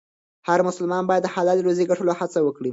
[0.47, 2.69] هر مسلمان باید د حلالې روزۍ د ګټلو هڅه وکړي.